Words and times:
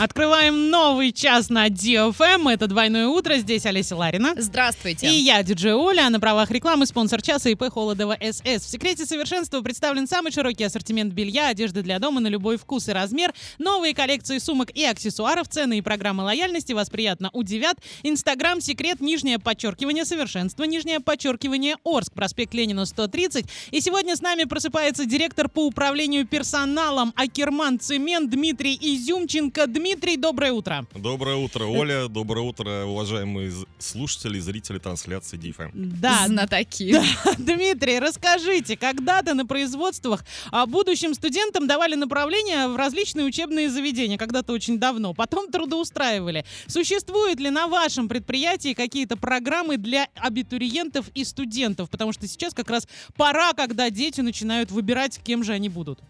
Открываем 0.00 0.70
новый 0.70 1.12
час 1.12 1.48
на 1.48 1.68
DFM. 1.68 2.50
Это 2.50 2.66
«Двойное 2.66 3.06
утро». 3.06 3.36
Здесь 3.36 3.66
Олеся 3.66 3.94
Ларина. 3.94 4.34
Здравствуйте. 4.36 5.08
И 5.08 5.14
я, 5.14 5.42
диджей 5.42 5.74
Оля, 5.74 6.08
на 6.08 6.18
правах 6.18 6.50
рекламы 6.50 6.86
спонсор 6.86 7.22
часа 7.22 7.50
ИП 7.50 7.64
Холодова 7.72 8.16
СС. 8.20 8.64
В 8.64 8.70
секрете 8.70 9.06
совершенства 9.06 9.60
представлен 9.60 10.08
самый 10.08 10.32
широкий 10.32 10.64
ассортимент 10.64 11.12
белья, 11.12 11.48
одежды 11.48 11.82
для 11.82 11.98
дома 12.00 12.20
на 12.20 12.26
любой 12.26 12.56
вкус 12.56 12.88
и 12.88 12.92
размер, 12.92 13.32
новые 13.58 13.94
коллекции 13.94 14.38
сумок 14.38 14.70
и 14.74 14.84
аксессуаров, 14.84 15.48
цены 15.48 15.78
и 15.78 15.82
программы 15.82 16.24
лояльности 16.24 16.72
вас 16.72 16.90
приятно 16.90 17.30
удивят. 17.32 17.76
Инстаграм, 18.02 18.60
секрет, 18.60 19.00
нижнее 19.00 19.38
подчеркивание, 19.38 20.04
совершенство, 20.04 20.64
нижнее 20.64 20.98
подчеркивание, 21.00 21.76
Орск, 21.84 22.12
проспект 22.12 22.54
Ленина, 22.54 22.86
130. 22.86 23.46
И 23.70 23.80
сегодня 23.80 24.16
с 24.16 24.20
нами 24.20 24.44
просыпается 24.44 25.04
директор 25.04 25.48
по 25.48 25.66
управлению 25.66 26.26
персоналом 26.26 27.12
Акерман 27.14 27.78
Цемент 27.78 28.30
Дмитрий 28.30 28.76
Изюмченко. 28.80 29.66
Дмитрий, 29.68 29.91
доброе 30.16 30.52
утро. 30.52 30.86
Доброе 30.94 31.36
утро, 31.36 31.64
Оля. 31.64 32.08
Доброе 32.08 32.40
утро, 32.40 32.84
уважаемые 32.84 33.52
слушатели 33.78 34.38
и 34.38 34.40
зрители 34.40 34.78
трансляции 34.78 35.38
DFM. 35.38 35.70
Да, 35.74 36.26
Знатоки. 36.26 36.96
Дмитрий, 37.38 37.98
расскажите, 37.98 38.76
когда-то 38.76 39.34
на 39.34 39.46
производствах 39.46 40.24
а, 40.50 40.66
будущим 40.66 41.14
студентам 41.14 41.66
давали 41.66 41.94
направления 41.94 42.68
в 42.68 42.76
различные 42.76 43.26
учебные 43.26 43.68
заведения, 43.70 44.18
когда-то 44.18 44.52
очень 44.52 44.78
давно, 44.78 45.14
потом 45.14 45.50
трудоустраивали. 45.50 46.44
Существуют 46.66 47.40
ли 47.40 47.50
на 47.50 47.66
вашем 47.66 48.08
предприятии 48.08 48.74
какие-то 48.74 49.16
программы 49.16 49.76
для 49.76 50.08
абитуриентов 50.14 51.08
и 51.14 51.24
студентов? 51.24 51.90
Потому 51.90 52.12
что 52.12 52.26
сейчас 52.26 52.54
как 52.54 52.70
раз 52.70 52.86
пора, 53.16 53.52
когда 53.52 53.90
дети 53.90 54.20
начинают 54.20 54.70
выбирать, 54.70 55.20
кем 55.22 55.44
же 55.44 55.52
они 55.52 55.68
будут. 55.68 56.00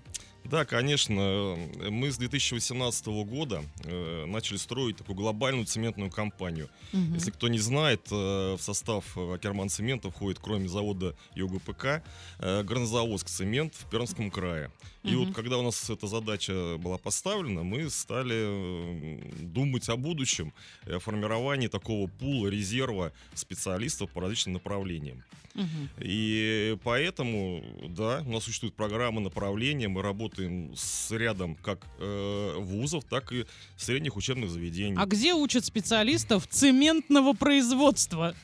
Да, 0.53 0.67
конечно, 0.67 1.57
мы 1.89 2.13
с 2.13 2.19
2018 2.19 3.07
года 3.25 3.65
э, 3.85 4.27
начали 4.27 4.59
строить 4.59 4.99
такую 4.99 5.17
глобальную 5.17 5.65
цементную 5.65 6.11
компанию. 6.11 6.69
Мгм. 6.93 7.15
Если 7.15 7.31
кто 7.31 7.49
не 7.49 7.59
знает, 7.59 8.03
э, 8.11 8.57
в 8.59 8.61
состав 8.61 9.17
э, 9.17 9.35
Акерман 9.35 9.71
цемента 9.71 10.11
входит, 10.11 10.41
кроме 10.43 10.69
завода 10.69 11.17
ЮГПК, 11.35 12.03
э, 12.39 12.63
Горнозаводск 12.65 13.29
цемент 13.31 13.75
в 13.75 13.89
Пермском 13.89 14.31
крае. 14.31 14.71
И 15.03 15.15
вот 15.17 15.35
когда 15.35 15.59
у 15.59 15.63
нас 15.63 15.91
эта 15.91 16.07
задача 16.07 16.77
была 16.79 16.97
поставлена, 16.97 17.63
мы 17.63 17.91
стали 17.91 19.21
думать 19.41 19.89
о 19.89 19.97
будущем, 19.97 20.53
о 20.87 20.99
формировании 21.01 21.67
такого 21.67 22.07
пула 22.09 22.49
резерва 22.49 23.13
специалистов 23.35 24.11
по 24.11 24.21
различным 24.21 24.55
направлениям. 24.55 25.23
И 25.99 26.79
поэтому, 26.83 27.63
да, 27.89 28.23
у 28.27 28.31
нас 28.33 28.45
существует 28.45 28.75
программа 28.75 29.21
направления, 29.21 29.89
мы 29.89 30.03
работаем 30.03 30.73
с 30.75 31.11
рядом 31.11 31.57
как 31.57 31.87
э, 31.99 32.57
вузов, 32.59 33.05
так 33.05 33.33
и 33.33 33.45
средних 33.77 34.17
учебных 34.17 34.51
заведений. 34.51 34.97
А 34.99 35.05
где 35.07 35.35
учат 35.35 35.65
специалистов 35.65 36.47
цементного 36.49 37.35
производства? 37.35 38.35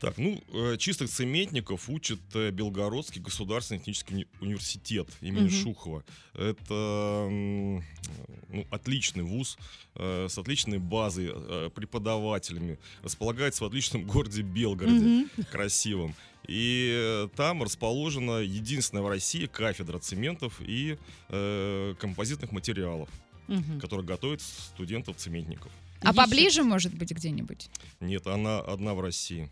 Так, 0.00 0.16
ну, 0.16 0.40
э, 0.52 0.76
чистых 0.78 1.10
цементников 1.10 1.88
учит 1.88 2.20
э, 2.34 2.50
Белгородский 2.52 3.20
государственный 3.20 3.80
технический 3.80 4.14
уни- 4.14 4.26
университет 4.40 5.08
имени 5.20 5.46
Мгм. 5.48 5.50
Шухова. 5.50 6.04
Это 6.34 7.26
ну, 7.28 8.66
отличный 8.70 9.24
вуз 9.24 9.58
э, 9.96 10.26
с 10.30 10.38
отличной 10.38 10.78
базой, 10.78 11.28
преподавателями. 11.70 12.78
Располагается 13.02 13.64
в 13.64 13.66
отличном 13.66 14.04
городе 14.04 14.42
Белгороде. 14.42 14.94
Мгм. 14.98 15.30
красивым. 15.50 16.14
И 16.46 17.26
там 17.36 17.62
расположена 17.64 18.38
единственная 18.38 19.02
в 19.02 19.08
России 19.08 19.46
кафедра 19.46 19.98
цементов 19.98 20.60
и 20.60 20.96
э, 21.28 21.94
композитных 21.98 22.52
материалов, 22.52 23.08
Мгм. 23.48 23.80
которая 23.80 24.06
готовит 24.06 24.40
студентов-цементников. 24.42 25.72
А 26.00 26.10
Еще- 26.10 26.16
поближе, 26.16 26.62
может 26.62 26.94
быть, 26.94 27.10
где-нибудь? 27.10 27.68
Нет, 28.00 28.26
она 28.28 28.60
одна 28.60 28.94
в 28.94 29.00
России. 29.00 29.50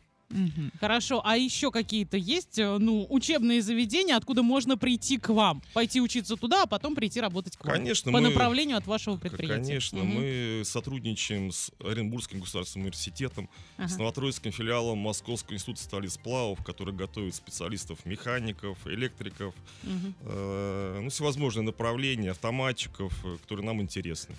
Хорошо, 0.80 1.22
а 1.24 1.36
еще 1.36 1.70
какие-то 1.70 2.16
есть, 2.16 2.58
э, 2.58 2.78
ну, 2.78 3.06
учебные 3.08 3.62
заведения, 3.62 4.16
откуда 4.16 4.42
можно 4.42 4.76
прийти 4.76 5.18
к 5.18 5.28
вам? 5.28 5.62
Пойти 5.72 6.00
учиться 6.00 6.36
туда, 6.36 6.64
а 6.64 6.66
потом 6.66 6.94
прийти 6.94 7.20
работать 7.20 7.56
к 7.56 7.64
вам? 7.64 7.74
Конечно, 7.76 8.12
По 8.12 8.18
мы- 8.20 8.28
направлению 8.28 8.76
от 8.76 8.86
вашего 8.86 9.16
предприятия. 9.16 9.62
Конечно, 9.62 9.98
Мгм. 10.02 10.14
мы 10.14 10.62
сотрудничаем 10.64 11.52
с 11.52 11.70
Оренбургским 11.82 12.40
государственным 12.40 12.86
университетом, 12.86 13.48
с 13.78 13.92
Ага. 13.92 13.98
Новотроицким 13.98 14.52
филиалом 14.52 14.98
Московского 14.98 15.54
института 15.54 15.82
стали 15.82 16.06
сплавов, 16.08 16.62
который 16.64 16.94
готовит 16.94 17.34
специалистов, 17.34 18.04
механиков, 18.04 18.78
электриков, 18.86 19.54
Мгм. 19.84 20.14
э, 20.22 21.00
ну, 21.02 21.08
всевозможные 21.10 21.64
направления, 21.64 22.32
автоматчиков, 22.32 23.12
э, 23.24 23.36
которые 23.42 23.64
нам 23.66 23.80
интересны. 23.80 24.34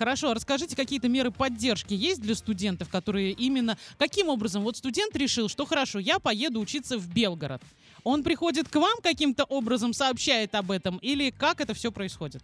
Хорошо, 0.00 0.32
расскажите, 0.32 0.74
какие-то 0.76 1.10
меры 1.10 1.30
поддержки 1.30 1.92
есть 1.92 2.22
для 2.22 2.34
студентов, 2.34 2.88
которые 2.88 3.32
именно... 3.32 3.76
Каким 3.98 4.30
образом? 4.30 4.62
Вот 4.62 4.78
студент 4.78 5.14
решил, 5.14 5.50
что 5.50 5.66
хорошо, 5.66 5.98
я 5.98 6.18
поеду 6.18 6.58
учиться 6.58 6.96
в 6.96 7.06
Белгород. 7.12 7.60
Он 8.02 8.22
приходит 8.22 8.66
к 8.70 8.76
вам 8.76 8.96
каким-то 9.02 9.44
образом, 9.44 9.92
сообщает 9.92 10.54
об 10.54 10.70
этом, 10.70 10.96
или 11.02 11.28
как 11.28 11.60
это 11.60 11.74
все 11.74 11.92
происходит? 11.92 12.42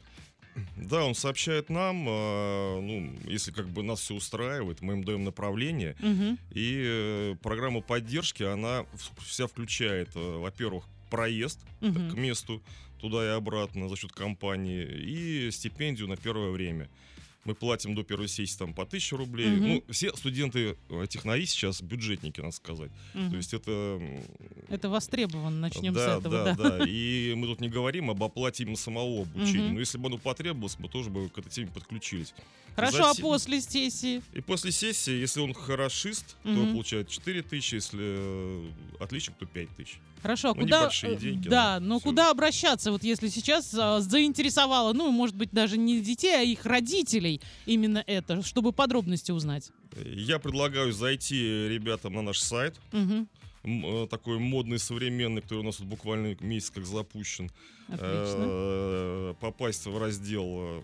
Да, 0.76 1.02
он 1.02 1.14
сообщает 1.14 1.70
нам, 1.70 2.06
э, 2.06 2.80
ну, 2.82 3.16
если 3.26 3.52
как 3.52 3.68
бы 3.70 3.82
нас 3.82 4.00
все 4.00 4.12
устраивает, 4.12 4.82
мы 4.82 4.92
им 4.92 5.04
даем 5.04 5.24
направление, 5.24 5.96
Мгм. 6.00 6.38
и 6.50 6.82
э, 6.84 7.34
программа 7.42 7.80
поддержки, 7.80 8.42
она 8.42 8.84
вся 9.26 9.46
включает, 9.46 10.10
э, 10.14 10.38
во-первых, 10.38 10.84
проезд 11.08 11.60
Мгм. 11.80 12.10
к 12.10 12.14
месту 12.18 12.62
туда 13.00 13.24
и 13.24 13.28
обратно 13.28 13.88
за 13.88 13.96
счет 13.96 14.12
компании 14.12 14.84
и 14.84 15.50
стипендию 15.50 16.06
на 16.06 16.18
первое 16.18 16.50
время. 16.50 16.90
Мы 17.46 17.54
платим 17.54 17.94
до 17.94 18.02
первой 18.02 18.28
сессии 18.28 18.58
там 18.58 18.74
по 18.74 18.82
1000 18.82 19.16
рублей. 19.16 19.48
Мгм. 19.48 19.68
Ну, 19.68 19.84
все 19.90 20.14
студенты 20.16 20.76
э, 20.88 21.06
технари 21.08 21.46
сейчас 21.46 21.80
бюджетники, 21.80 22.40
надо 22.40 22.54
сказать. 22.54 22.90
Мгм. 23.14 23.30
То 23.30 23.36
есть 23.36 23.54
это... 23.54 24.00
Это 24.68 24.88
востребовано, 24.88 25.58
начнем 25.60 25.92
да, 25.94 26.16
с 26.16 26.18
этого, 26.20 26.44
да, 26.44 26.54
да. 26.54 26.78
да. 26.78 26.84
И 26.88 27.34
мы 27.34 27.46
тут 27.46 27.60
не 27.60 27.68
говорим 27.68 28.10
об 28.10 28.22
оплате 28.22 28.64
именно 28.64 28.76
самого 28.76 29.22
обучения. 29.22 29.66
Мгм. 29.66 29.74
Но 29.74 29.80
если 29.80 29.96
бы 29.98 30.08
оно 30.08 30.18
потребовалось, 30.18 30.76
мы 30.78 30.88
тоже 30.88 31.08
бы 31.08 31.28
к 31.28 31.38
этой 31.38 31.50
теме 31.50 31.70
подключились. 31.72 32.34
Хорошо, 32.74 33.04
а 33.04 33.08
Затем- 33.14 33.22
после 33.22 33.60
сессии? 33.60 34.22
И 34.34 34.40
после 34.40 34.70
сессии, 34.70 35.12
если 35.12 35.40
он 35.40 35.54
хорошист, 35.54 36.36
то 36.42 36.48
Мгм. 36.50 36.72
получает 36.72 37.08
4 37.08 37.42
тысячи, 37.42 37.76
если 37.76 38.00
э, 38.02 38.70
отличник, 39.00 39.34
то 39.38 39.46
5 39.46 39.68
тысяч. 39.76 39.98
Хорошо, 40.26 40.50
а 40.50 40.54
Ну, 40.54 40.60
куда... 40.62 40.80
небольшие 40.80 41.14
э, 41.14 41.16
деньги, 41.16 41.48
Да, 41.48 41.78
но 41.80 41.86
но 41.86 41.98
всё. 41.98 42.08
куда 42.10 42.30
обращаться, 42.30 42.92
вот 42.92 43.02
если 43.04 43.28
сейчас 43.28 43.72
а, 43.78 44.00
заинтересовало, 44.00 44.92
ну, 44.92 45.10
может 45.10 45.36
быть, 45.36 45.50
даже 45.52 45.78
не 45.78 46.00
детей, 46.00 46.34
а 46.36 46.42
их 46.42 46.66
родителей 46.66 47.40
именно 47.66 48.02
это, 48.06 48.42
чтобы 48.42 48.72
подробности 48.72 49.30
узнать? 49.32 49.70
Я 50.04 50.38
предлагаю 50.38 50.92
зайти 50.92 51.68
ребятам 51.68 52.14
на 52.14 52.22
наш 52.22 52.38
сайт, 52.40 52.76
э, 52.92 54.06
такой 54.10 54.38
модный, 54.38 54.78
современный, 54.78 55.42
который 55.42 55.60
у 55.60 55.62
нас 55.62 55.76
тут 55.76 55.86
буквально 55.86 56.36
месяц 56.40 56.70
как 56.70 56.84
запущен, 56.86 57.50
Отлично. 57.88 58.44
э, 58.46 59.34
попасть 59.40 59.86
в 59.86 59.98
раздел 59.98 60.44
э, 60.48 60.82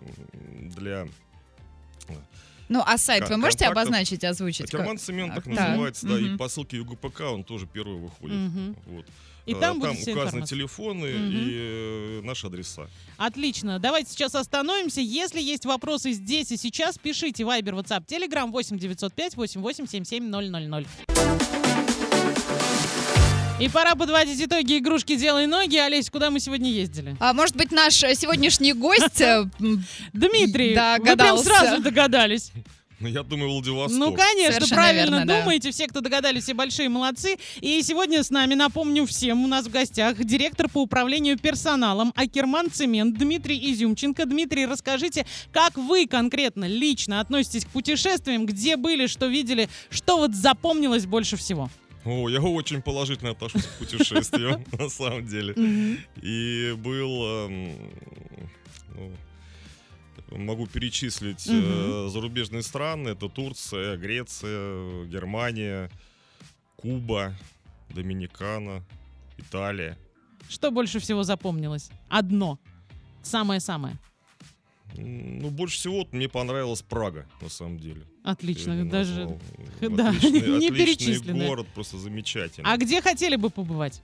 для 0.74 1.06
Ну, 2.68 2.82
а 2.86 2.96
сайт 2.96 3.28
вы 3.28 3.36
можете 3.36 3.66
контактов. 3.66 3.82
обозначить, 3.82 4.24
озвучить? 4.24 4.72
Акерман 4.72 4.96
Цемент, 4.98 5.34
так 5.34 5.46
называется, 5.46 6.06
да, 6.06 6.18
и 6.18 6.36
по 6.36 6.48
ссылке 6.48 6.78
ЮГПК 6.78 7.20
он 7.32 7.44
тоже 7.44 7.66
первый 7.66 7.98
выходит. 7.98 8.76
Вот. 8.86 9.06
И 9.46 9.54
Э, 9.54 9.60
там 9.60 9.80
будет 9.80 9.98
вся 9.98 10.12
указаны 10.12 10.46
телефоны 10.46 11.12
Мгм. 11.12 11.30
и 11.32 11.50
э, 11.50 12.20
наши 12.22 12.46
адреса. 12.46 12.88
Отлично. 13.16 13.78
Давайте 13.78 14.10
сейчас 14.10 14.34
остановимся. 14.34 15.00
Если 15.00 15.40
есть 15.40 15.64
вопросы 15.66 16.12
здесь 16.12 16.52
и 16.52 16.56
сейчас, 16.56 16.96
пишите 16.98 17.42
Viber, 17.42 17.82
WhatsApp, 17.82 18.06
Telegram 18.06 18.50
8 18.50 18.78
905 18.78 19.36
88 19.36 19.86
77 19.86 20.28
000. 20.28 20.86
И 23.60 23.68
пора 23.68 23.94
подводить 23.94 24.40
итоги 24.40 24.78
игрушки 24.78 25.14
«Делай 25.14 25.46
ноги». 25.46 25.76
Олесь, 25.76 26.10
куда 26.10 26.30
мы 26.30 26.40
сегодня 26.40 26.68
ездили? 26.68 27.16
А 27.20 27.32
может 27.32 27.54
быть, 27.54 27.70
наш 27.70 28.02
э, 28.02 28.14
сегодняшний 28.16 28.72
гость... 28.72 29.22
Дмитрий, 30.12 30.76
вы 30.98 31.16
прям 31.16 31.38
сразу 31.38 31.80
догадались. 31.82 32.50
Ну, 33.02 33.08
я 33.08 33.24
думаю, 33.24 33.50
Владивосток. 33.50 33.98
Ну, 33.98 34.14
конечно, 34.14 34.54
Совершенно 34.54 34.80
правильно 34.80 35.00
верно, 35.16 35.26
да. 35.26 35.40
думаете. 35.40 35.72
Все, 35.72 35.88
кто 35.88 36.00
догадались, 36.00 36.44
все 36.44 36.54
большие 36.54 36.88
молодцы. 36.88 37.36
И 37.60 37.82
сегодня 37.82 38.22
с 38.22 38.30
нами, 38.30 38.54
напомню 38.54 39.06
всем, 39.06 39.42
у 39.42 39.48
нас 39.48 39.66
в 39.66 39.70
гостях 39.70 40.16
директор 40.22 40.68
по 40.68 40.82
управлению 40.82 41.36
персоналом 41.36 42.12
Акерман 42.14 42.70
Цемент 42.70 43.18
Дмитрий 43.18 43.72
Изюмченко. 43.72 44.24
Дмитрий, 44.24 44.66
расскажите, 44.66 45.26
как 45.50 45.76
вы 45.76 46.06
конкретно, 46.06 46.66
лично 46.66 47.18
относитесь 47.18 47.64
к 47.64 47.70
путешествиям, 47.70 48.46
где 48.46 48.76
были, 48.76 49.08
что 49.08 49.26
видели, 49.26 49.68
что 49.90 50.18
вот 50.18 50.34
запомнилось 50.34 51.06
больше 51.06 51.36
всего? 51.36 51.70
О, 52.04 52.28
я 52.28 52.40
очень 52.40 52.82
положительно 52.82 53.30
отношусь 53.32 53.64
к 53.64 53.78
путешествиям, 53.78 54.64
на 54.78 54.88
самом 54.88 55.26
деле. 55.26 55.54
И 56.22 56.72
был, 56.76 57.24
эм, 57.26 57.72
ну, 58.94 59.12
могу 60.36 60.66
перечислить 60.66 61.46
Мгм. 61.46 62.10
зарубежные 62.10 62.62
страны. 62.62 63.10
Это 63.10 63.28
Турция, 63.28 63.96
Греция, 63.96 65.04
Германия, 65.06 65.90
Куба, 66.76 67.34
Доминикана, 67.90 68.82
Италия. 69.38 69.98
Что 70.48 70.70
больше 70.70 70.98
всего 70.98 71.22
запомнилось? 71.22 71.90
Одно. 72.08 72.58
Самое-самое. 73.22 73.96
Ну, 74.94 75.48
больше 75.50 75.76
всего 75.78 76.06
мне 76.12 76.28
понравилась 76.28 76.82
Прага, 76.82 77.26
на 77.40 77.48
самом 77.48 77.78
деле. 77.78 78.02
Отлично, 78.24 78.72
Я 78.72 78.84
даже... 78.84 79.20
назвал. 79.20 79.40
да, 79.96 80.10
Отличный- 80.10 80.58
не 80.58 80.68
отличный 80.68 81.46
город, 81.46 81.66
просто 81.74 81.96
замечательный. 81.98 82.68
А 82.68 82.76
где 82.76 83.00
хотели 83.00 83.36
бы 83.36 83.48
побывать? 83.48 84.02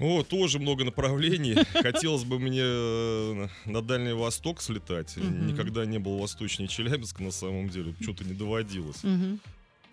О, 0.00 0.22
тоже 0.22 0.58
много 0.58 0.84
направлений. 0.84 1.54
Хотелось 1.74 2.24
бы 2.24 2.38
мне 2.38 2.62
э, 2.62 3.48
на 3.66 3.82
Дальний 3.82 4.12
Восток 4.14 4.62
слетать. 4.62 5.16
Никогда 5.16 5.84
не 5.84 5.98
был 5.98 6.18
восточнее 6.18 6.68
Челябинска, 6.68 7.22
на 7.22 7.30
самом 7.30 7.68
деле. 7.68 7.94
Что-то 8.00 8.24
не 8.24 8.32
доводилось. 8.34 9.02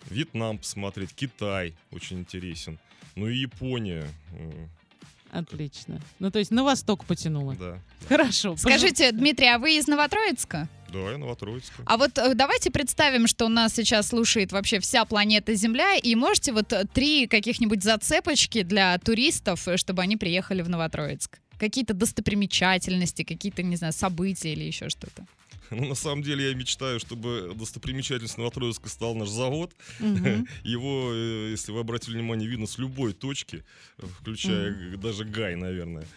Вьетнам 0.10 0.58
посмотреть, 0.58 1.14
Китай 1.14 1.74
очень 1.92 2.20
интересен. 2.20 2.80
Ну 3.16 3.28
и 3.28 3.36
Япония. 3.38 4.08
э, 4.32 4.68
Отлично. 5.32 6.00
Ну, 6.20 6.32
то 6.32 6.40
есть 6.40 6.52
на 6.52 6.64
восток 6.64 7.04
потянуло. 7.04 7.56
Да. 7.56 7.80
Хорошо. 8.08 8.56
Скажите, 8.56 9.12
Дмитрий, 9.12 9.48
а 9.48 9.60
вы 9.60 9.78
из 9.78 9.88
Новотроицка? 9.88 10.70
Да, 10.92 11.12
я 11.12 11.18
Новотроицка. 11.18 11.84
А 11.86 11.98
вот 11.98 12.18
э, 12.18 12.34
давайте 12.34 12.72
представим, 12.72 13.28
что 13.28 13.50
нас 13.50 13.74
сейчас 13.76 14.08
слушает 14.10 14.52
вообще 14.52 14.80
вся 14.80 15.06
планета 15.06 15.54
Земля, 15.56 15.96
и 15.96 16.16
можете 16.16 16.54
вот 16.54 16.72
э, 16.74 16.86
три 16.94 17.28
каких-нибудь 17.28 17.84
зацепочки 17.84 18.64
для 18.64 18.98
туристов, 19.00 19.68
э, 19.68 19.78
чтобы 19.78 20.02
они 20.02 20.18
приехали 20.18 20.62
в 20.62 20.70
Новотроицк? 20.70 21.40
Какие-то 21.60 21.94
достопримечательности, 21.94 23.24
какие-то, 23.24 23.64
не 23.64 23.76
знаю, 23.76 23.94
события 23.94 24.54
или 24.54 24.64
еще 24.64 24.90
что-то. 24.90 25.26
Ну, 25.70 25.86
на 25.86 25.96
самом 25.96 26.24
деле, 26.24 26.48
я 26.50 26.56
мечтаю, 26.56 26.98
чтобы 26.98 27.52
достопримечательностью 27.54 28.40
Новотроицка 28.40 28.88
стал 28.88 29.16
наш 29.16 29.28
завод. 29.28 29.74
Мгм. 30.00 30.48
Его, 30.64 31.14
если 31.14 31.74
вы 31.74 31.82
обратили 31.82 32.16
внимание, 32.16 32.48
видно 32.48 32.68
с 32.68 32.78
любой 32.78 33.12
точки, 33.12 33.66
включая 33.98 34.72
г- 34.72 34.98
даже 34.98 35.26
Гай, 35.26 35.56
наверное. 35.58 36.08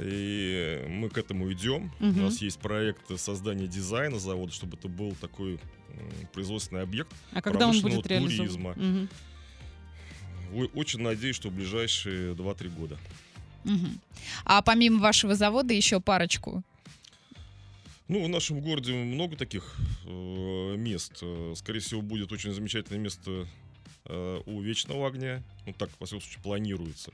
И 0.00 0.84
мы 0.88 1.08
к 1.08 1.16
этому 1.18 1.50
идем. 1.52 1.90
Мгм. 2.00 2.18
У 2.18 2.22
нас 2.24 2.42
есть 2.42 2.58
проект 2.58 3.18
создания 3.18 3.66
дизайна 3.66 4.18
завода, 4.18 4.52
чтобы 4.52 4.76
это 4.76 4.88
был 4.88 5.12
такой 5.20 5.58
производственный 6.32 6.82
объект. 6.82 7.10
А 7.32 7.40
когда 7.40 7.68
он 7.68 7.80
будет 7.80 8.02
туризма. 8.02 8.74
О- 10.52 10.68
Очень 10.74 11.00
надеюсь, 11.00 11.36
что 11.36 11.48
в 11.48 11.52
ближайшие 11.54 12.34
2-3 12.34 12.68
года. 12.68 12.98
Мгм. 13.64 14.00
А 14.44 14.62
помимо 14.62 15.00
вашего 15.00 15.34
завода 15.34 15.74
еще 15.74 16.00
парочку. 16.00 16.62
Ну, 18.08 18.24
в 18.24 18.28
нашем 18.28 18.60
городе 18.60 18.92
много 18.92 19.36
таких 19.36 19.74
э, 20.04 20.74
мест. 20.76 21.18
Э, 21.22 21.54
Скорее 21.56 21.80
всего, 21.80 22.00
будет 22.02 22.30
очень 22.30 22.52
замечательное 22.52 23.00
место 23.00 23.48
э, 24.04 24.40
у 24.46 24.60
Вечного 24.60 25.08
огня. 25.08 25.42
Ну, 25.66 25.72
так, 25.72 25.90
во 25.98 26.06
всяком 26.06 26.20
случае, 26.22 26.42
планируется. 26.44 27.10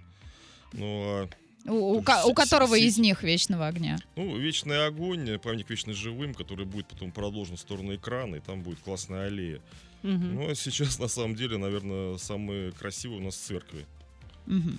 Ну, 0.75 1.03
а 1.07 1.29
У, 1.67 1.99
у 1.99 2.35
которого 2.35 2.75
из 2.77 2.99
них 2.99 3.23
вечного 3.23 3.67
огня? 3.69 3.99
Ну, 4.17 4.37
Вечный 4.37 4.87
огонь, 4.87 5.39
памятник 5.39 5.71
вечно 5.71 5.93
живым, 5.93 6.35
который 6.35 6.67
будет 6.67 6.87
потом 6.87 7.13
продолжен 7.13 7.57
в 7.57 7.61
сторону 7.61 7.95
экрана, 7.95 8.37
и 8.37 8.41
там 8.41 8.63
будет 8.63 8.81
классная 8.81 9.27
аллея. 9.27 9.61
Мгм. 10.03 10.35
Ну, 10.35 10.51
а 10.51 10.55
сейчас, 10.55 10.99
на 10.99 11.09
самом 11.09 11.37
деле, 11.37 11.59
наверное, 11.59 12.19
самые 12.19 12.73
красивые 12.73 13.21
у 13.21 13.25
нас 13.25 13.37
церкви. 13.37 13.87
Мгм. 14.47 14.79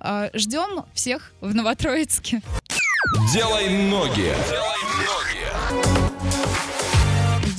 А, 0.00 0.30
Ждем 0.34 0.84
всех 0.94 1.32
в 1.40 1.54
Новотроицке. 1.54 2.42
Делай 3.32 3.68
ноги. 3.88 4.34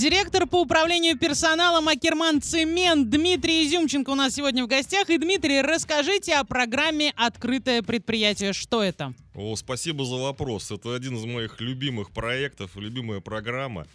Директор 0.05 0.47
по 0.47 0.61
управлению 0.61 1.15
персоналом 1.15 1.87
Акерман 1.87 2.41
Цемент 2.41 3.11
Дмитрий 3.11 3.67
Изюмченко 3.67 4.09
у 4.09 4.15
нас 4.15 4.33
сегодня 4.33 4.63
в 4.63 4.67
гостях. 4.67 5.11
И, 5.11 5.19
Дмитрий, 5.19 5.61
расскажите 5.61 6.33
о 6.37 6.43
программе 6.43 7.13
«Открытое 7.15 7.83
предприятие». 7.83 8.53
Что 8.53 8.81
это? 8.81 9.13
О, 9.35 9.55
спасибо 9.55 10.03
за 10.03 10.15
вопрос. 10.15 10.71
Это 10.71 10.95
один 10.95 11.17
из 11.17 11.25
моих 11.25 11.61
любимых 11.61 12.09
проектов, 12.09 12.71
любимая 12.77 13.19
программа. 13.19 13.85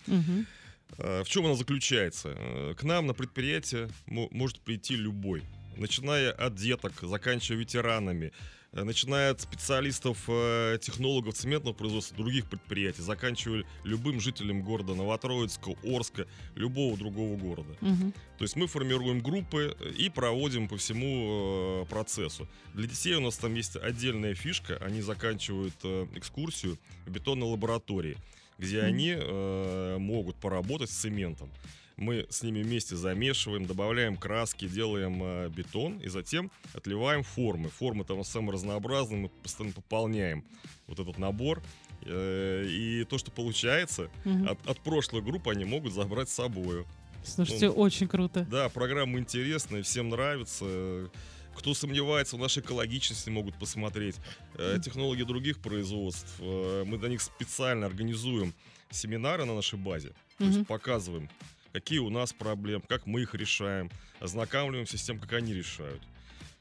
Э, 0.98 1.24
В 1.24 1.28
чем 1.28 1.46
она 1.46 1.56
заключается? 1.56 2.36
Э, 2.38 2.74
К 2.78 2.84
нам 2.84 3.08
на 3.08 3.12
предприятие 3.12 3.88
мо- 4.06 4.28
может 4.30 4.60
прийти 4.60 4.94
любой, 4.94 5.42
начиная 5.76 6.32
от 6.32 6.54
деток, 6.54 6.92
заканчивая 7.02 7.60
ветеранами, 7.60 8.32
э, 8.72 8.82
начиная 8.82 9.30
от 9.32 9.40
специалистов, 9.40 10.24
э, 10.28 10.78
технологов 10.80 11.34
цементного 11.34 11.74
производства 11.74 12.16
других 12.16 12.46
предприятий, 12.48 13.02
заканчивая 13.02 13.64
любым 13.84 14.20
жителем 14.20 14.62
города 14.62 14.94
Новотроицка, 14.94 15.70
Орска, 15.84 16.26
любого 16.54 16.96
другого 16.96 17.36
города. 17.36 17.76
Мгм. 17.80 18.12
То 18.38 18.44
есть 18.44 18.56
мы 18.56 18.66
формируем 18.66 19.20
группы 19.20 19.76
и 19.96 20.10
проводим 20.10 20.68
по 20.68 20.76
всему 20.76 21.82
э, 21.82 21.86
процессу. 21.88 22.48
Для 22.74 22.86
детей 22.86 23.14
у 23.14 23.20
нас 23.20 23.36
там 23.38 23.54
есть 23.54 23.76
отдельная 23.76 24.34
фишка. 24.34 24.76
Они 24.78 25.00
заканчивают 25.00 25.74
э, 25.84 26.06
экскурсию 26.14 26.78
в 27.06 27.10
бетонной 27.10 27.46
лаборатории, 27.46 28.16
где 28.58 28.78
Мгм. 28.78 28.86
они 28.86 29.14
э, 29.16 29.96
могут 29.98 30.36
поработать 30.36 30.90
с 30.90 30.94
цементом. 30.94 31.50
Мы 31.96 32.26
с 32.28 32.42
ними 32.42 32.62
вместе 32.62 32.94
замешиваем, 32.94 33.64
добавляем 33.66 34.16
краски, 34.18 34.68
делаем 34.68 35.18
э, 35.22 35.48
бетон 35.48 35.98
и 35.98 36.08
затем 36.08 36.50
отливаем 36.74 37.22
формы. 37.22 37.70
Формы 37.70 38.04
там 38.04 38.22
самые 38.22 38.52
разнообразные, 38.52 39.18
мы 39.22 39.28
постоянно 39.30 39.74
пополняем 39.74 40.44
вот 40.86 40.98
этот 41.00 41.16
набор. 41.16 41.62
Э, 42.02 42.66
И 42.68 43.04
то, 43.04 43.16
что 43.16 43.30
получается, 43.30 44.10
Мгм. 44.24 44.46
от, 44.48 44.66
от 44.66 44.78
прошлой 44.80 45.22
группы 45.22 45.50
они 45.50 45.64
могут 45.64 45.94
забрать 45.94 46.28
с 46.28 46.34
собой. 46.34 46.84
Слушайте, 47.24 47.70
очень 47.70 48.06
круто. 48.08 48.46
Да, 48.50 48.68
программа 48.68 49.18
интересная, 49.18 49.82
всем 49.82 50.10
нравится. 50.10 51.10
Кто 51.56 51.72
сомневается 51.72 52.36
в 52.36 52.38
нашей 52.38 52.62
экологичности, 52.62 53.30
могут 53.30 53.58
посмотреть. 53.58 54.16
Э, 54.58 54.78
Технологии 54.84 55.22
других 55.24 55.58
производств. 55.60 56.36
э, 56.40 56.84
Мы 56.86 56.98
для 56.98 57.08
них 57.08 57.22
специально 57.22 57.86
организуем 57.86 58.52
семинары 58.90 59.46
на 59.46 59.54
нашей 59.54 59.78
базе. 59.78 60.12
То 60.36 60.44
есть 60.44 60.66
показываем, 60.66 61.30
какие 61.76 61.98
у 61.98 62.08
нас 62.08 62.32
проблемы, 62.32 62.82
как 62.88 63.04
мы 63.06 63.20
их 63.20 63.34
решаем. 63.34 63.90
Ознакомливаемся 64.20 64.96
с 64.96 65.02
тем, 65.02 65.18
как 65.18 65.34
они 65.34 65.52
решают. 65.52 66.00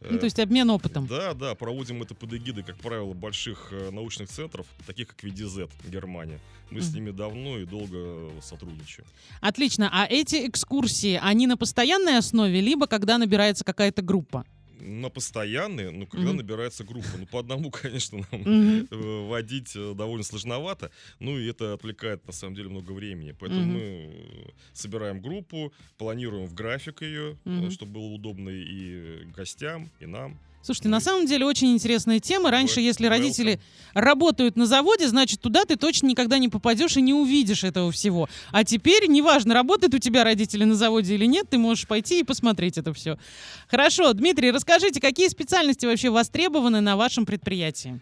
Ну, 0.01 0.17
Э, 0.17 0.19
то 0.19 0.25
есть 0.25 0.39
обмен 0.39 0.69
опытом. 0.69 1.07
Да, 1.07 1.33
да, 1.33 1.55
проводим 1.55 2.01
это 2.01 2.13
под 2.13 2.33
эгидой, 2.33 2.63
как 2.65 2.75
правило, 2.75 3.13
больших 3.13 3.69
э, 3.71 3.91
научных 3.91 4.27
центров, 4.27 4.67
таких 4.85 5.07
как 5.07 5.23
VDZ, 5.23 5.71
Германия. 5.87 6.41
Мы 6.69 6.81
с 6.81 6.87
Мгм. 6.89 6.95
ними 6.95 7.11
давно 7.11 7.57
и 7.59 7.65
долго 7.65 8.29
сотрудничаем. 8.41 9.07
Отлично. 9.39 9.89
А 9.93 10.05
эти 10.05 10.47
экскурсии, 10.49 11.17
они 11.23 11.47
на 11.47 11.55
постоянной 11.55 12.17
основе, 12.17 12.59
либо 12.59 12.85
когда 12.85 13.17
набирается 13.17 13.63
какая-то 13.63 14.01
группа? 14.01 14.43
На 14.85 15.09
постоянные, 15.09 15.89
ну, 15.89 16.05
когда 16.05 16.27
Мгм. 16.27 16.37
набирается 16.37 16.83
группа. 16.83 17.17
Ну, 17.17 17.25
по 17.25 17.39
одному, 17.39 17.71
конечно, 17.81 18.19
нам 18.31 18.43
э, 18.91 19.27
водить 19.27 19.75
э, 19.75 19.93
довольно 19.95 20.23
сложновато. 20.23 20.91
Ну, 21.19 21.37
и 21.39 21.47
это 21.47 21.73
отвлекает, 21.73 22.25
на 22.27 22.33
самом 22.33 22.55
деле, 22.55 22.69
много 22.69 22.91
времени. 22.91 23.31
Поэтому 23.31 23.63
Мгм. 23.63 23.73
мы 23.73 23.79
э, 23.81 24.49
собираем 24.73 25.21
группу, 25.21 25.73
планируем 25.97 26.45
в 26.45 26.53
график 26.53 27.01
ее, 27.01 27.31
э, 27.45 27.49
Мгм. 27.49 27.71
чтобы 27.71 27.93
было 27.93 28.13
удобно 28.13 28.49
и 28.49 29.23
гостям, 29.35 29.89
и 29.99 30.05
нам. 30.05 30.39
Слушайте, 30.65 30.89
на 30.89 30.99
самом 30.99 31.27
деле 31.27 31.45
очень 31.45 31.71
интересная 31.73 32.19
тема. 32.19 32.49
Раньше, 32.49 32.81
если 32.81 33.05
родители 33.05 33.59
работают 33.93 34.55
на 34.55 34.65
заводе, 34.65 35.07
значит, 35.07 35.39
туда 35.39 35.63
ты 35.65 35.75
точно 35.75 36.07
никогда 36.07 36.39
не 36.39 36.49
попадешь 36.49 36.97
и 36.97 37.01
не 37.03 37.13
увидишь 37.13 37.63
этого 37.63 37.91
всего. 37.91 38.27
А 38.51 38.63
теперь, 38.63 39.05
неважно, 39.07 39.53
работают 39.53 39.93
у 39.93 39.99
тебя 39.99 40.23
родители 40.23 40.63
на 40.63 40.73
заводе 40.73 41.13
или 41.13 41.25
нет, 41.25 41.47
ты 41.51 41.59
можешь 41.59 41.85
пойти 41.87 42.21
и 42.21 42.23
посмотреть 42.23 42.79
это 42.79 42.93
все. 42.95 43.19
Хорошо, 43.67 44.11
Дмитрий, 44.13 44.49
расскажите, 44.49 44.99
какие 44.99 45.27
специальности 45.27 45.85
вообще 45.85 46.09
востребованы 46.09 46.81
на 46.81 46.97
вашем 46.97 47.27
предприятии? 47.27 47.99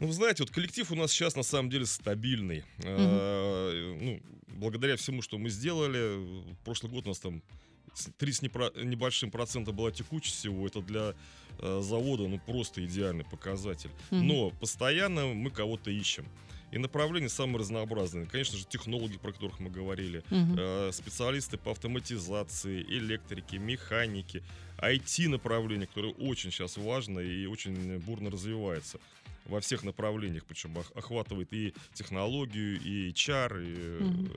Ну, 0.00 0.08
вы 0.08 0.12
знаете, 0.12 0.42
вот 0.42 0.50
коллектив 0.50 0.90
у 0.90 0.96
нас 0.96 1.12
сейчас 1.12 1.36
на 1.36 1.44
самом 1.44 1.70
деле 1.70 1.86
стабильный. 1.86 2.64
Э, 2.82 3.96
Ну, 4.00 4.20
благодаря 4.48 4.96
всему, 4.96 5.22
что 5.22 5.38
мы 5.38 5.48
сделали, 5.48 6.42
прошлый 6.64 6.90
год 6.90 7.04
у 7.06 7.10
нас 7.10 7.20
там 7.20 7.40
с- 7.94 8.08
три 8.18 8.32
с 8.32 8.42
непро- 8.42 8.72
небольшим 8.84 9.30
процентом 9.30 9.76
была 9.76 9.90
текучесть 9.92 10.36
всего. 10.38 10.66
Это 10.66 10.80
для 10.80 11.14
завода, 11.82 12.26
ну, 12.28 12.38
просто 12.38 12.84
идеальный 12.84 13.24
показатель. 13.24 13.90
Мгм. 14.10 14.26
Но 14.26 14.50
постоянно 14.50 15.26
мы 15.34 15.50
кого-то 15.50 15.90
ищем. 15.90 16.26
И 16.72 16.78
направления 16.78 17.28
самые 17.28 17.58
разнообразные. 17.58 18.26
Конечно 18.26 18.56
же, 18.56 18.64
технологи, 18.64 19.18
про 19.18 19.32
которых 19.32 19.58
мы 19.58 19.70
говорили, 19.70 20.22
Мгм. 20.30 20.54
э, 20.56 20.90
специалисты 20.92 21.56
по 21.58 21.72
автоматизации, 21.72 22.80
электрике, 22.82 23.58
механике, 23.58 24.42
IT 24.78 25.28
направление, 25.28 25.86
которое 25.88 26.12
очень 26.14 26.50
сейчас 26.52 26.76
важно 26.76 27.18
и 27.18 27.46
очень 27.46 27.98
бурно 27.98 28.30
развивается 28.30 28.98
во 29.46 29.60
всех 29.60 29.82
направлениях, 29.82 30.44
причем 30.46 30.76
ох- 30.76 30.92
охватывает 30.94 31.52
и 31.52 31.74
технологию, 31.92 32.80
и 32.80 33.10
HR, 33.10 33.60
и 33.60 34.02
Мгм. 34.04 34.32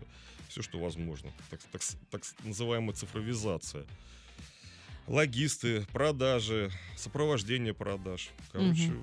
все, 0.49 0.61
что 0.63 0.79
возможно. 0.79 1.29
Так, 1.51 1.59
так 1.71 1.81
так 2.09 2.21
называемая 2.43 2.95
цифровизация. 2.95 3.85
Логисты, 5.07 5.85
продажи, 5.91 6.71
сопровождение 6.95 7.73
продаж. 7.73 8.29
Короче, 8.51 8.93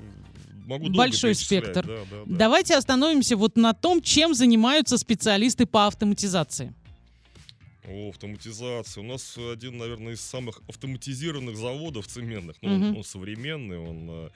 могу 0.67 0.85
долго 0.85 0.97
Большой 0.97 1.35
спектр. 1.35 1.87
Да, 1.87 1.99
да, 1.99 2.05
да. 2.11 2.23
Давайте 2.27 2.75
остановимся 2.77 3.37
вот 3.37 3.57
на 3.57 3.75
том, 3.75 4.01
чем 4.01 4.35
занимаются 4.35 4.97
специалисты 4.97 5.67
по 5.67 5.87
автоматизации. 5.87 6.73
О, 7.87 8.11
автоматизация. 8.11 9.03
У 9.03 9.07
нас 9.07 9.37
один, 9.37 9.77
наверное, 9.77 10.15
из 10.15 10.21
самых 10.21 10.63
автоматизированных 10.69 11.57
заводов 11.57 12.07
цементных. 12.07 12.57
Ну, 12.63 12.69
он, 12.75 12.79
Мгм. 12.81 12.97
он 12.99 13.05
современный, 13.05 13.79
он 13.79 14.09
э, 14.11 14.31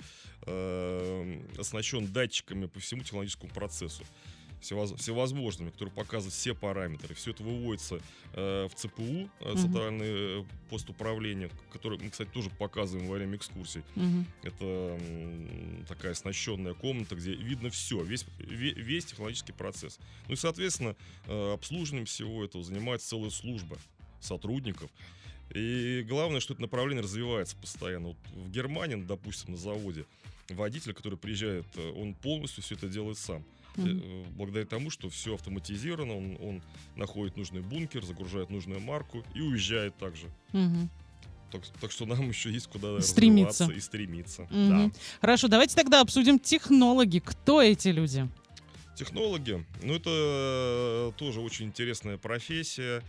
э, 0.47 1.41
оснащен 1.59 2.07
датчиками 2.13 2.67
по 2.67 2.81
всему 2.81 3.03
технологическому 3.03 3.51
процессу. 3.53 4.03
Всевоз- 4.65 4.97
всевозможными, 4.97 5.71
которые 5.71 5.95
показывают 5.95 6.35
все 6.35 6.55
параметры. 6.55 7.15
Все 7.15 7.33
это 7.33 7.43
выводится 7.43 8.01
э, 8.33 8.67
в 8.71 8.75
ЦПУ, 8.75 9.03
Мгм. 9.41 9.59
центральный 9.59 10.41
э, 10.41 10.45
пост 10.71 10.89
управления, 10.89 11.51
который 11.71 11.99
мы, 11.99 12.09
кстати, 12.11 12.31
тоже 12.31 12.49
показываем 12.51 13.07
во 13.09 13.17
время 13.17 13.37
экскурсий. 13.37 13.83
Мгм. 13.95 14.27
Это 14.43 14.65
м, 14.65 15.85
такая 15.87 16.13
оснащенная 16.13 16.75
комната, 16.75 17.15
где 17.15 17.35
видно 17.35 17.69
все, 17.71 18.03
весь, 18.03 18.25
ве- 18.39 18.75
весь 18.75 19.05
технологический 19.05 19.53
процесс. 19.53 19.99
Ну 20.29 20.35
и, 20.35 20.37
соответственно, 20.37 20.97
э, 21.27 21.53
обслуживанием 21.53 22.07
всего 22.07 22.43
этого 22.45 22.65
занимается 22.65 23.09
целая 23.11 23.31
служба 23.31 23.77
сотрудников. 24.21 24.91
И 25.55 26.05
главное, 26.09 26.41
что 26.41 26.55
это 26.55 26.63
направление 26.63 27.03
развивается 27.03 27.55
постоянно. 27.57 28.09
Вот 28.09 28.17
в 28.33 28.51
Германии, 28.51 28.97
допустим, 28.97 29.53
на 29.53 29.57
заводе, 29.59 30.07
водитель, 30.49 30.95
который 30.95 31.19
приезжает, 31.19 31.67
э, 31.77 31.91
он 31.93 32.15
полностью 32.15 32.63
все 32.63 32.75
это 32.77 32.89
делает 32.89 33.19
сам. 33.19 33.45
Э, 33.77 34.25
Благодаря 34.37 34.67
тому, 34.67 34.91
что 34.91 35.09
все 35.09 35.35
автоматизировано, 35.35 36.17
он, 36.17 36.37
он 36.41 36.63
находит 36.97 37.37
нужный 37.37 37.61
бункер, 37.61 38.05
загружает 38.05 38.51
нужную 38.51 38.81
марку 38.81 39.25
и 39.35 39.41
уезжает 39.41 39.97
также. 39.97 40.29
Мгм. 40.53 40.91
Так, 41.51 41.63
так 41.81 41.91
что 41.93 42.07
нам 42.07 42.29
еще 42.29 42.51
есть 42.53 42.69
куда 42.69 43.01
Стремиться. 43.01 43.65
развиваться 43.65 43.73
и 43.73 43.81
стремиться. 43.81 44.43
Мгм. 44.51 44.93
Хорошо, 45.21 45.49
давайте 45.49 45.77
тогда 45.77 46.01
обсудим 46.01 46.39
технологи. 46.39 47.19
Кто 47.19 47.63
эти 47.63 47.89
люди? 47.89 48.29
Технологи, 48.97 49.65
ну 49.83 49.95
это 49.95 50.11
э, 50.11 51.13
тоже 51.17 51.41
очень 51.41 51.67
интересная 51.67 52.17
профессия. 52.17 53.03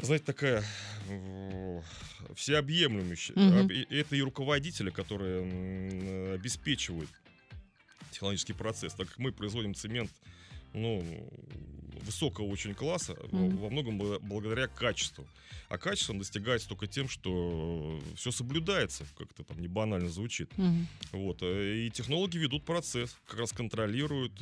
Знаете, 0.00 0.24
такая 0.26 0.62
э, 1.08 1.80
всеобъемлющая. 2.34 3.34
И 3.68 3.94
Это 3.94 4.16
и 4.16 4.20
руководители, 4.20 4.90
которые 4.90 6.34
обеспечивают 6.34 7.08
технологический 8.14 8.52
процесс, 8.54 8.94
так 8.94 9.08
как 9.08 9.18
мы 9.18 9.32
производим 9.32 9.74
цемент 9.74 10.10
ну, 10.72 11.04
высокого 12.04 12.46
очень 12.46 12.74
класса, 12.74 13.16
во- 13.30 13.38
Мгм. 13.38 13.56
во 13.58 13.70
многом 13.70 14.00
бла- 14.02 14.18
благодаря 14.20 14.66
качеству. 14.66 15.24
А 15.68 15.78
качество 15.78 16.14
достигается 16.14 16.68
только 16.68 16.86
тем, 16.86 17.08
что 17.08 18.00
все 18.16 18.30
соблюдается, 18.32 19.04
как 19.16 19.30
это 19.32 19.44
там 19.44 19.60
не 19.60 19.68
банально 19.68 20.08
звучит. 20.08 20.50
Мгм. 20.58 20.86
Вот, 21.12 21.38
э, 21.42 21.86
и 21.86 21.90
технологи 21.90 22.38
ведут 22.38 22.64
процесс, 22.64 23.16
как 23.26 23.38
раз 23.40 23.52
контролируют, 23.52 24.34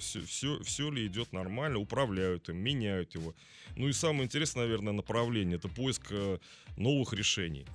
все, 0.00 0.20
все, 0.26 0.62
все 0.62 0.90
ли 0.90 1.06
идет 1.06 1.32
нормально, 1.32 1.78
управляют 1.78 2.48
им, 2.48 2.56
меняют 2.58 3.14
его. 3.16 3.34
Ну 3.76 3.88
и 3.88 3.92
самое 3.92 4.24
интересное, 4.24 4.64
наверное, 4.64 4.92
направление 4.92 5.56
это 5.56 5.68
поиск 5.68 6.06
э, 6.10 6.38
новых 6.76 7.12
решений. 7.12 7.66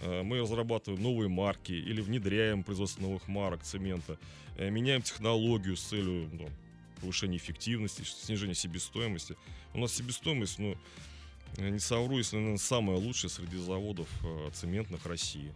Э, 0.00 0.22
Мы 0.22 0.40
разрабатываем 0.40 1.02
новые 1.02 1.28
марки 1.28 1.72
или 1.72 2.00
внедряем 2.00 2.62
производство 2.62 3.02
новых 3.02 3.28
марок 3.28 3.62
цемента, 3.62 4.18
э, 4.56 4.70
меняем 4.70 5.02
технологию 5.02 5.76
с 5.76 5.82
целью 5.82 6.28
ну, 6.32 6.48
повышения 7.00 7.36
эффективности, 7.36 8.02
снижения 8.02 8.54
себестоимости. 8.54 9.36
У 9.74 9.78
нас 9.78 9.92
себестоимость, 9.92 10.58
ну, 10.58 10.76
э, 11.58 11.68
не 11.68 11.78
совру, 11.78 12.18
если, 12.18 12.36
наверное, 12.36 12.58
самая 12.58 12.96
лучшая 12.96 13.30
среди 13.30 13.56
заводов 13.56 14.08
цементных 14.52 15.04
России. 15.06 15.52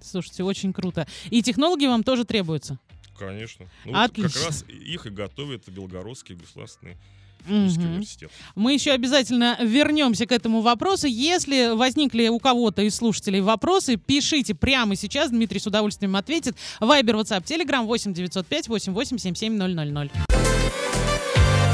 Слушайте, 0.00 0.44
очень 0.44 0.72
круто. 0.72 1.06
И 1.30 1.42
технологи 1.42 1.86
вам 1.86 2.04
тоже 2.04 2.24
требуются? 2.24 2.78
Конечно. 3.18 3.66
Ну, 3.84 3.92
вот 3.92 4.00
как 4.00 4.10
Отлично. 4.10 4.46
раз 4.46 4.64
их 4.68 5.06
и 5.06 5.10
готовит 5.10 5.68
Белгородский 5.68 6.36
государственный 6.36 6.96
технический 7.38 7.84
Мгм. 7.84 7.92
университет. 7.94 8.30
Мы 8.54 8.74
еще 8.74 8.92
обязательно 8.92 9.56
вернемся 9.60 10.26
к 10.26 10.32
этому 10.32 10.60
вопросу. 10.60 11.06
Если 11.06 11.74
возникли 11.74 12.28
у 12.28 12.38
кого-то 12.38 12.82
из 12.82 12.94
слушателей 12.96 13.40
вопросы, 13.40 13.96
пишите 13.96 14.54
прямо 14.54 14.96
сейчас. 14.96 15.30
Дмитрий 15.30 15.60
с 15.60 15.66
удовольствием 15.66 16.16
ответит. 16.16 16.56
Вайбер, 16.80 17.16
WhatsApp, 17.16 17.44
Telegram 17.44 17.84
8 17.84 18.12
905 18.12 18.68
88 18.68 19.18
77 19.18 19.56
000. 19.56 20.27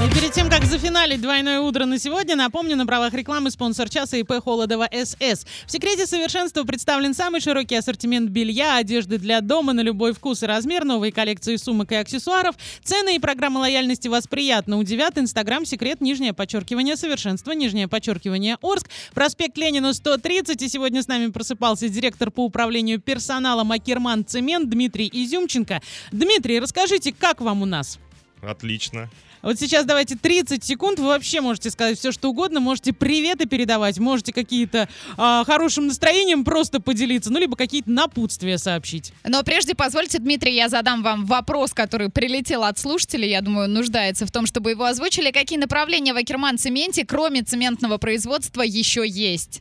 И 0.05 0.09
перед 0.15 0.33
тем, 0.33 0.51
как 0.51 0.65
зафиналить 0.65 1.23
двойное 1.23 1.61
утро 1.61 1.87
на 1.87 1.99
сегодня, 1.99 2.37
напомню, 2.37 2.77
на 2.77 2.85
правах 2.85 3.15
рекламы 3.15 3.51
спонсор 3.51 3.89
часа 3.89 4.19
ИП 4.19 4.33
Холодова 4.45 4.87
СС. 4.93 5.47
В 5.67 5.73
секрете 5.73 6.07
совершенства 6.07 6.65
представлен 6.65 7.15
самый 7.15 7.41
широкий 7.41 7.75
ассортимент 7.75 8.29
белья, 8.29 8.77
одежды 8.77 9.17
для 9.17 9.41
дома 9.41 9.73
на 9.73 9.81
любой 9.81 10.13
вкус 10.13 10.43
и 10.43 10.47
размер, 10.47 10.85
новые 10.85 11.11
коллекции 11.11 11.57
сумок 11.57 11.93
и 11.93 11.95
аксессуаров. 11.95 12.55
Цены 12.83 13.17
и 13.17 13.19
программа 13.19 13.61
лояльности 13.61 14.09
вас 14.09 14.27
приятно 14.27 14.79
удивят. 14.79 15.17
Инстаграм 15.17 15.65
секрет 15.65 16.03
нижнее 16.03 16.35
подчеркивание 16.35 16.97
совершенства, 16.97 17.53
нижнее 17.53 17.89
подчеркивание 17.89 18.59
Орск. 18.61 18.91
Проспект 19.15 19.57
Ленина 19.57 19.95
130. 19.95 20.61
И 20.61 20.69
сегодня 20.69 21.03
с 21.03 21.09
нами 21.09 21.29
просыпался 21.29 21.89
директор 21.89 22.31
по 22.31 22.45
управлению 22.45 23.01
персоналом 23.01 23.73
Акерман 23.73 24.27
Цемент 24.27 24.69
Дмитрий 24.69 25.09
Изюмченко. 25.11 25.81
Дмитрий, 26.13 26.61
расскажите, 26.61 27.15
как 27.19 27.41
вам 27.41 27.63
у 27.63 27.67
нас? 27.67 27.99
Отлично. 28.49 29.09
Вот 29.45 29.59
сейчас 29.61 29.85
давайте 29.85 30.17
30 30.17 30.65
секунд. 30.65 30.99
Вы 30.99 31.07
вообще 31.07 31.43
можете 31.43 31.71
сказать 31.71 31.99
все, 31.99 32.13
что 32.13 32.31
угодно. 32.31 32.61
Можете 32.61 32.95
приветы 32.95 33.45
передавать, 33.45 33.99
можете 33.99 34.33
какие-то 34.33 34.89
а, 35.19 35.45
хорошим 35.45 35.87
настроением 35.87 36.45
просто 36.45 36.81
поделиться, 36.81 37.31
ну, 37.31 37.39
либо 37.39 37.55
какие-то 37.55 37.91
напутствия 37.91 38.57
сообщить. 38.57 39.13
Но 39.23 39.43
прежде 39.43 39.75
позвольте, 39.75 40.19
Дмитрий, 40.19 40.55
я 40.55 40.71
задам 40.71 41.03
вам 41.03 41.27
вопрос, 41.27 41.75
который 41.75 42.09
прилетел 42.09 42.65
от 42.65 42.79
слушателей, 42.79 43.29
я 43.29 43.43
думаю, 43.43 43.69
нуждается 43.69 44.27
в 44.27 44.31
том, 44.31 44.47
чтобы 44.47 44.71
его 44.71 44.85
озвучили. 44.85 45.31
Какие 45.31 45.59
направления 45.59 46.15
в 46.15 46.17
Акерман 46.17 46.57
цементе, 46.57 47.05
кроме 47.05 47.43
цементного 47.43 47.99
производства, 47.99 48.63
еще 48.63 49.07
есть? 49.07 49.61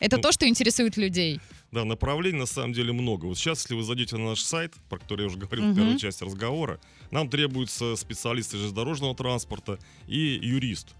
Это 0.00 0.16
Ну, 0.16 0.22
то, 0.22 0.32
что 0.32 0.46
интересует 0.46 0.98
людей. 0.98 1.40
Да, 1.70 1.84
направлений 1.84 2.38
на 2.38 2.46
самом 2.46 2.72
деле 2.72 2.92
много. 2.92 3.26
Вот 3.26 3.36
сейчас, 3.36 3.62
если 3.62 3.74
вы 3.74 3.82
зайдете 3.82 4.16
на 4.16 4.30
наш 4.30 4.40
сайт, 4.40 4.74
про 4.88 4.98
который 4.98 5.22
я 5.22 5.26
уже 5.26 5.36
говорил 5.38 5.66
Мгм. 5.66 5.72
в 5.74 5.76
первой 5.76 5.98
части 5.98 6.24
разговора, 6.24 6.80
нам 7.10 7.28
требуются 7.28 7.94
специалисты 7.96 8.56
железнодорожного 8.56 9.14
транспорта 9.14 9.78
и 10.06 10.38
юрист. 10.42 10.94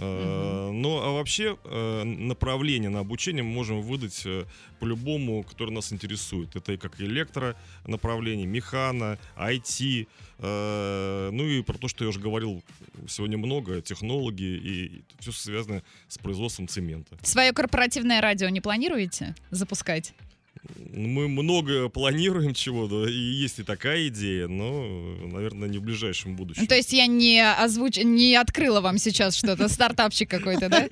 Э, 0.00 0.70
Ну, 0.72 0.98
а 0.98 1.12
вообще 1.12 1.58
э, 1.64 2.04
направление 2.04 2.88
на 2.90 3.00
обучение 3.00 3.42
мы 3.42 3.50
можем 3.50 3.82
выдать 3.82 4.22
э, 4.24 4.44
по 4.78 4.86
любому, 4.86 5.42
который 5.42 5.70
нас 5.70 5.92
интересует. 5.92 6.56
Это 6.56 6.72
и 6.72 6.76
как 6.76 7.00
электро 7.00 7.54
направление, 7.86 8.46
механа, 8.46 9.18
IT, 9.36 10.06
ну 10.38 11.44
и 11.44 11.62
про 11.62 11.76
то, 11.76 11.88
что 11.88 12.04
я 12.04 12.08
уже 12.08 12.18
говорил 12.18 12.62
сегодня 13.06 13.36
много, 13.36 13.82
технологии 13.82 14.56
и 14.56 15.02
все 15.18 15.32
связано 15.32 15.82
с 16.08 16.16
производством 16.16 16.66
цемента. 16.66 17.18
Свое 17.22 17.52
корпоративное 17.52 18.22
радио 18.22 18.48
не 18.48 18.62
планируете 18.62 19.34
запускать? 19.50 20.14
Мы 20.92 21.28
много 21.28 21.88
планируем 21.88 22.52
чего, 22.52 22.86
да, 22.86 23.08
и 23.08 23.14
есть 23.14 23.60
и 23.60 23.62
такая 23.62 24.08
идея, 24.08 24.46
но, 24.48 24.86
наверное, 25.26 25.68
не 25.68 25.78
в 25.78 25.82
ближайшем 25.82 26.36
будущем. 26.36 26.62
Ну, 26.62 26.68
То 26.68 26.74
есть 26.74 26.92
я 26.92 27.06
не 27.06 27.40
озвуч... 27.40 27.96
не 27.96 28.34
открыла 28.34 28.80
вам 28.80 28.98
сейчас 28.98 29.36
что-то, 29.36 29.68
стартапчик 29.68 30.28
какой-то, 30.28 30.68
да? 30.68 30.86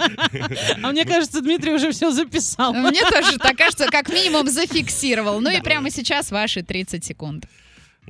А 0.83 0.93
мне 0.93 1.05
кажется, 1.05 1.41
Дмитрий 1.43 1.73
уже 1.73 1.91
все 1.91 2.11
записал. 2.13 2.73
Мне 2.73 3.01
тоже 3.11 3.39
так 3.39 3.57
кажется, 3.57 3.87
как 3.87 4.09
минимум 4.09 4.49
зафиксировал. 4.49 5.41
Ну 5.41 5.51
и 5.51 5.61
прямо 5.61 5.91
сейчас 5.91 6.31
ваши 6.31 6.63
30 6.63 7.05
секунд. 7.05 7.47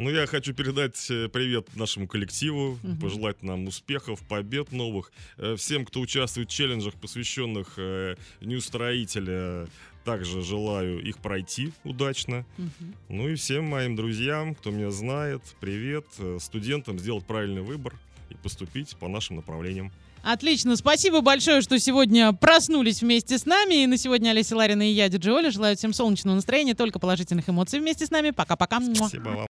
Ну, 0.00 0.10
я 0.10 0.26
хочу 0.28 0.54
передать 0.54 1.10
э, 1.10 1.28
привет 1.28 1.74
нашему 1.74 2.06
коллективу, 2.06 2.78
Мгм. 2.84 3.00
пожелать 3.00 3.42
нам 3.42 3.66
успехов, 3.66 4.20
побед 4.28 4.70
новых. 4.70 5.10
Э, 5.38 5.56
Всем, 5.56 5.84
кто 5.84 5.98
участвует 5.98 6.48
в 6.48 6.52
челленджах, 6.52 6.94
посвященных 6.94 7.74
э, 7.78 8.14
Дню 8.40 8.60
строителя, 8.60 9.66
также 10.04 10.40
желаю 10.42 11.02
их 11.02 11.18
пройти 11.18 11.72
удачно. 11.82 12.46
Мгм. 12.58 12.94
Ну 13.08 13.28
и 13.28 13.34
всем 13.34 13.64
моим 13.64 13.96
друзьям, 13.96 14.54
кто 14.54 14.70
меня 14.70 14.92
знает, 14.92 15.42
привет. 15.58 16.06
Э, 16.20 16.38
Студентам 16.40 17.00
сделать 17.00 17.26
правильный 17.26 17.62
выбор 17.62 17.94
и 18.30 18.34
поступить 18.34 18.96
по 19.00 19.08
нашим 19.08 19.34
направлениям. 19.34 19.90
Отлично, 20.22 20.76
спасибо 20.76 21.20
большое, 21.22 21.60
что 21.62 21.78
сегодня 21.78 22.32
проснулись 22.32 23.02
вместе 23.02 23.38
с 23.38 23.46
нами. 23.46 23.84
И 23.84 23.86
на 23.86 23.96
сегодня 23.96 24.30
Олеся 24.30 24.56
Ларина 24.56 24.82
и 24.88 24.92
я, 24.92 25.08
Диджи 25.08 25.32
Оля, 25.32 25.50
желаю 25.50 25.76
всем 25.76 25.92
солнечного 25.92 26.34
настроения, 26.34 26.74
только 26.74 26.98
положительных 26.98 27.48
эмоций 27.48 27.78
вместе 27.80 28.04
с 28.04 28.10
нами. 28.10 28.30
Пока-пока. 28.30 28.80
Спасибо 28.94 29.28
вам. 29.30 29.46